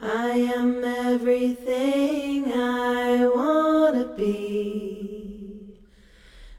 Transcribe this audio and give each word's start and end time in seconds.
I 0.00 0.30
am 0.56 0.82
everything 0.84 2.52
I 2.52 3.26
wanna 3.26 4.06
be. 4.16 5.78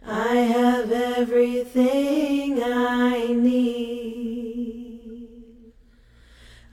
I 0.07 0.35
have 0.35 0.91
everything 0.91 2.63
I 2.63 3.27
need. 3.33 4.53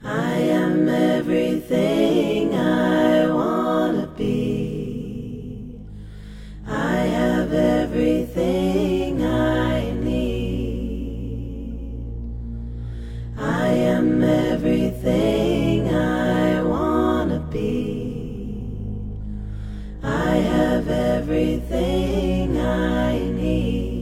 I 0.03 0.35
am 0.37 0.87
everything 0.87 2.55
I 2.55 3.27
wanna 3.29 4.07
be. 4.17 5.81
I 6.65 6.95
have 6.95 7.51
everything 7.53 9.21
I 9.25 9.91
need. 9.91 11.33
I 13.37 13.67
am 13.67 14.23
everything 14.23 15.32
be. 17.53 18.13
I 20.01 20.31
have 20.53 20.87
everything 20.89 22.59
I 22.59 23.19
need. 23.19 23.93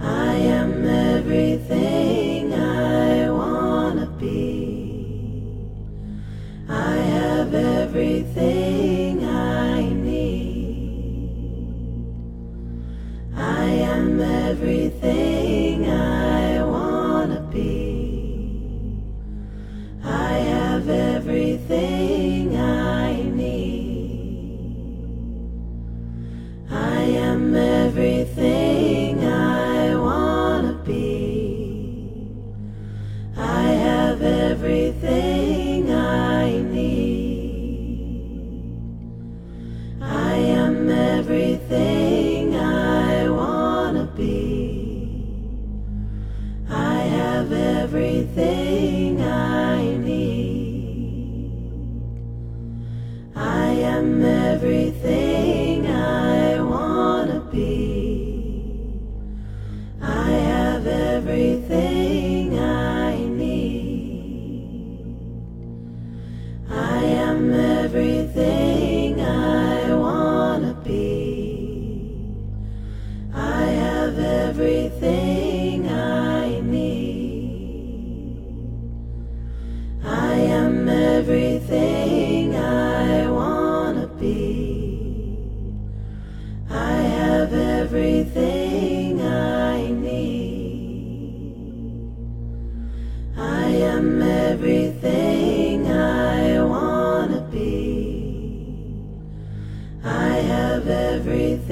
I 0.00 0.34
am 0.34 0.86
everything 0.86 2.54
I 2.54 3.28
wanna 3.30 4.06
be. 4.20 5.66
I 6.68 6.94
have 7.14 7.52
everything 7.52 9.24
I 9.24 9.82
need. 9.82 10.46
I 13.34 13.64
am 13.64 14.20
everything 14.20 15.90
I 15.90 16.62
wanna 16.62 17.40
be. 17.52 17.95
Everything 41.36 42.56
I 42.56 43.28
wanna 43.28 44.06
be. 44.16 45.16
I 46.66 47.00
have 47.18 47.52
everything 47.52 49.20
I 49.20 49.96
need. 49.98 51.52
I 53.36 53.66
am 53.96 54.24
everything 54.24 55.86
I 55.86 56.62
wanna 56.62 57.40
be. 57.52 58.98
I 60.00 60.30
have 60.30 60.86
everything 60.86 62.58
I 62.58 63.18
need. 63.42 65.04
I 66.70 67.04
am 67.04 67.52
everything 67.52 69.20
I 69.20 69.94
wanna 69.94 70.05
have 74.16 74.58
everything 74.58 75.88
I 75.88 76.60
need. 76.60 77.56
I 80.04 80.34
am 80.34 80.88
everything 80.88 82.56
I 82.56 83.28
wanna 83.28 84.06
be. 84.18 85.38
I 86.70 86.92
have 86.92 87.52
everything 87.52 89.20
I 89.20 89.90
need. 89.90 90.46
I 93.36 93.68
am 93.68 94.22
everything 94.22 95.90
I 95.90 96.62
wanna 96.62 97.42
be. 97.52 98.94
I 100.04 100.36
have 100.52 100.88
everything 100.88 101.65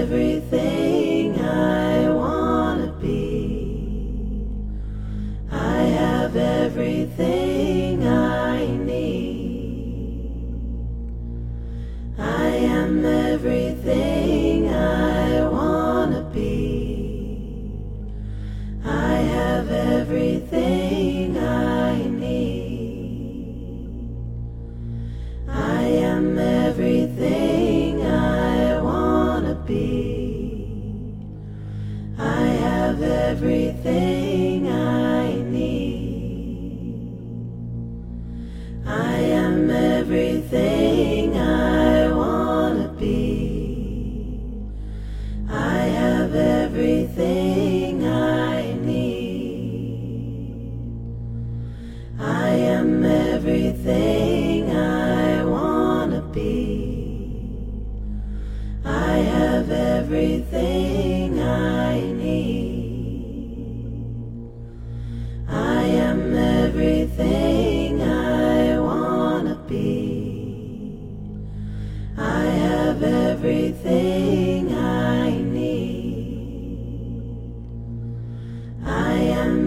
everything 0.00 1.40
I 1.40 2.08
wanna 2.08 2.92
be. 3.02 4.46
I 5.50 5.78
have 6.02 6.36
everything 6.36 8.06
I 8.06 8.64
need. 8.90 10.54
I 12.16 12.46
am 12.78 13.04
everything 13.04 14.68
I 14.68 15.48
wanna 15.48 16.22
be. 16.32 17.74
I 18.84 19.14
have 19.36 19.68
everything 19.72 20.47
I 38.86 39.14
am 39.44 39.70
everything 39.70 41.36
I 41.36 42.08
wanna 42.12 42.88
be. 42.98 44.68
I 45.48 45.78
have 46.00 46.34
everything 46.34 48.06
I 48.06 48.72
need. 48.74 50.08
I 52.18 52.50
am 52.50 53.04
everything 53.04 54.70
I 54.70 55.44
wanna 55.44 56.22
be. 56.32 56.88
I 58.84 59.16
have 59.34 59.70
everything 59.70 61.17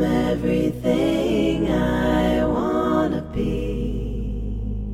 everything 0.03 1.69
I 1.71 2.45
wanna 2.45 3.21
be. 3.33 4.94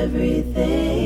everything. 0.10 0.99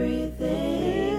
everything, 0.00 1.18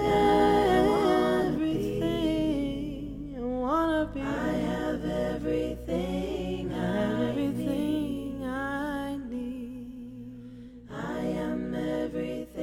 everything. 2.02 3.36
I 3.38 3.40
wanna 3.40 4.10
be. 4.12 4.20
I 4.20 4.24
have 4.24 5.04
everything. 5.04 6.72
I 6.72 6.76
have 6.76 7.20
everything 7.28 8.44
I 8.44 9.16
need. 9.28 10.88
I 10.90 11.20
am 11.20 11.74
everything. 11.74 12.61